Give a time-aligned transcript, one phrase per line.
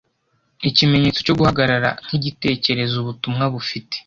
[0.69, 3.95] ikimenyetso cyo guhagarara nkigitekerezo ubutumwa bufite